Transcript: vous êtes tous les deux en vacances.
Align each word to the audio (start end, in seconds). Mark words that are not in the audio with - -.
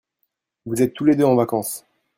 vous 0.65 0.81
êtes 0.81 0.95
tous 0.95 1.05
les 1.05 1.15
deux 1.15 1.25
en 1.25 1.35
vacances. 1.35 1.85